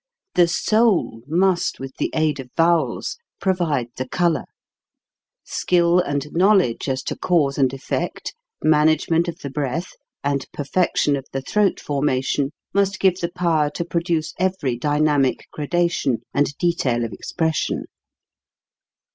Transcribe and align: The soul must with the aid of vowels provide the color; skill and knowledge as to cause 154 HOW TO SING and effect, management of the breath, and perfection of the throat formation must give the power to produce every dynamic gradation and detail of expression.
The 0.33 0.47
soul 0.47 1.21
must 1.27 1.79
with 1.79 1.95
the 1.97 2.09
aid 2.15 2.39
of 2.39 2.49
vowels 2.57 3.19
provide 3.39 3.89
the 3.97 4.09
color; 4.09 4.45
skill 5.43 5.99
and 5.99 6.25
knowledge 6.31 6.89
as 6.89 7.03
to 7.03 7.15
cause 7.15 7.59
154 7.59 7.59
HOW 7.59 7.67
TO 7.67 7.85
SING 7.85 7.97
and 8.01 8.17
effect, 8.17 8.35
management 8.63 9.27
of 9.27 9.37
the 9.41 9.51
breath, 9.51 9.91
and 10.23 10.47
perfection 10.51 11.15
of 11.15 11.27
the 11.31 11.43
throat 11.43 11.79
formation 11.79 12.49
must 12.73 12.99
give 12.99 13.19
the 13.19 13.29
power 13.29 13.69
to 13.69 13.85
produce 13.85 14.33
every 14.39 14.75
dynamic 14.75 15.45
gradation 15.51 16.23
and 16.33 16.57
detail 16.57 17.05
of 17.05 17.13
expression. 17.13 17.85